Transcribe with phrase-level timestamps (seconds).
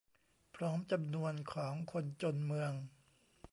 [0.55, 2.73] พร้อมจำนวนของคนจนเมือง